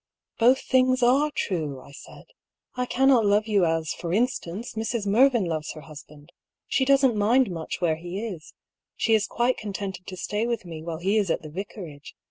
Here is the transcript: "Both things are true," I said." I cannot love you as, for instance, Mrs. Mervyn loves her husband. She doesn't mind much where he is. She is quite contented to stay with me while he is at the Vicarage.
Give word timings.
"Both 0.39 0.61
things 0.61 1.03
are 1.03 1.29
true," 1.29 1.79
I 1.79 1.91
said." 1.91 2.23
I 2.75 2.87
cannot 2.87 3.23
love 3.23 3.45
you 3.45 3.67
as, 3.67 3.93
for 3.93 4.11
instance, 4.11 4.73
Mrs. 4.73 5.05
Mervyn 5.05 5.45
loves 5.45 5.73
her 5.73 5.81
husband. 5.81 6.31
She 6.65 6.85
doesn't 6.85 7.15
mind 7.15 7.51
much 7.51 7.81
where 7.81 7.97
he 7.97 8.19
is. 8.25 8.55
She 8.95 9.13
is 9.13 9.27
quite 9.27 9.57
contented 9.59 10.07
to 10.07 10.17
stay 10.17 10.47
with 10.47 10.65
me 10.65 10.81
while 10.81 10.97
he 10.97 11.17
is 11.17 11.29
at 11.29 11.43
the 11.43 11.51
Vicarage. 11.51 12.15